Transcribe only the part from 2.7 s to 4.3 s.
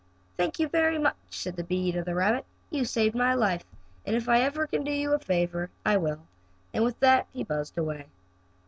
"You saved my life, and if